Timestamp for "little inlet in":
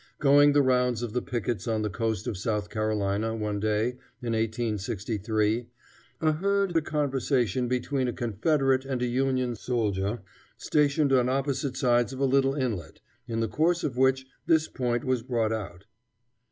12.25-13.41